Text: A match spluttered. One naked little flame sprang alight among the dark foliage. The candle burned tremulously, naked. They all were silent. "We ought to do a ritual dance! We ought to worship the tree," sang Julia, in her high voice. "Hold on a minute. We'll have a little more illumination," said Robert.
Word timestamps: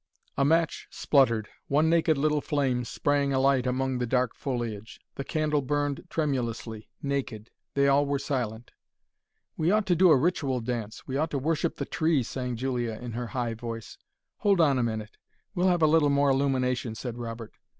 A 0.35 0.43
match 0.43 0.87
spluttered. 0.89 1.47
One 1.67 1.87
naked 1.87 2.17
little 2.17 2.41
flame 2.41 2.85
sprang 2.85 3.33
alight 3.33 3.67
among 3.67 3.99
the 3.99 4.07
dark 4.07 4.33
foliage. 4.33 4.99
The 5.13 5.23
candle 5.23 5.61
burned 5.61 6.07
tremulously, 6.09 6.89
naked. 7.03 7.51
They 7.75 7.87
all 7.87 8.07
were 8.07 8.17
silent. 8.17 8.71
"We 9.57 9.69
ought 9.69 9.85
to 9.85 9.95
do 9.95 10.09
a 10.09 10.17
ritual 10.17 10.59
dance! 10.59 11.05
We 11.05 11.17
ought 11.17 11.29
to 11.29 11.37
worship 11.37 11.75
the 11.75 11.85
tree," 11.85 12.23
sang 12.23 12.55
Julia, 12.55 12.93
in 12.93 13.11
her 13.11 13.27
high 13.27 13.53
voice. 13.53 13.99
"Hold 14.37 14.59
on 14.59 14.79
a 14.79 14.83
minute. 14.83 15.17
We'll 15.53 15.67
have 15.67 15.83
a 15.83 15.85
little 15.85 16.09
more 16.09 16.31
illumination," 16.31 16.95
said 16.95 17.19
Robert. 17.19 17.53